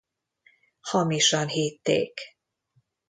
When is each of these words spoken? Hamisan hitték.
Hamisan 0.79 1.47
hitték. 1.47 2.19